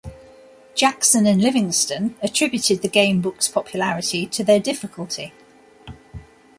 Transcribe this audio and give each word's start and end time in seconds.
Jackson 0.73 1.27
and 1.27 1.43
Livingstone 1.43 2.15
attributed 2.23 2.81
the 2.81 2.89
gamebooks' 2.89 3.53
popularity 3.53 4.25
to 4.25 4.43
their 4.43 4.59
difficulty. 4.59 5.31